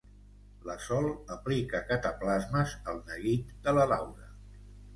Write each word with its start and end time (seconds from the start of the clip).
La 0.69 0.75
Sol 0.85 1.09
aplica 1.35 1.83
cataplasmes 1.91 2.75
al 2.93 2.99
neguit 3.13 3.55
de 3.69 3.77
la 3.79 3.87
Laura. 3.95 4.31